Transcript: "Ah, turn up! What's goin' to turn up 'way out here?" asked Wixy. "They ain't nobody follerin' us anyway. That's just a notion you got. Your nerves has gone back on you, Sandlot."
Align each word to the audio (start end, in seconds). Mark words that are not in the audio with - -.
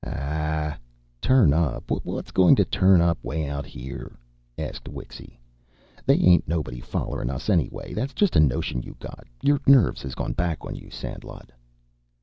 "Ah, 0.03 0.79
turn 1.21 1.53
up! 1.53 1.91
What's 1.91 2.31
goin' 2.31 2.55
to 2.55 2.65
turn 2.65 3.01
up 3.01 3.23
'way 3.23 3.47
out 3.47 3.67
here?" 3.67 4.17
asked 4.57 4.85
Wixy. 4.89 5.39
"They 6.07 6.15
ain't 6.15 6.47
nobody 6.47 6.79
follerin' 6.79 7.29
us 7.29 7.51
anyway. 7.51 7.93
That's 7.93 8.15
just 8.15 8.35
a 8.35 8.39
notion 8.39 8.81
you 8.81 8.95
got. 8.99 9.27
Your 9.43 9.59
nerves 9.67 10.01
has 10.01 10.15
gone 10.15 10.33
back 10.33 10.65
on 10.65 10.73
you, 10.73 10.89
Sandlot." 10.89 11.51